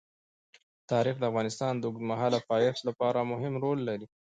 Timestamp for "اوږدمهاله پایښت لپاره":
1.87-3.27